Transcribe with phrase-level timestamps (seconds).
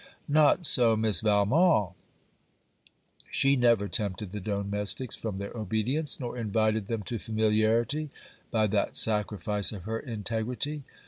[0.27, 1.93] Not so Miss Valmont.
[3.29, 8.09] She never tempted the domestics from their obedience, nor invited them to familiarity,
[8.49, 10.81] by that sacrifice of her integrity.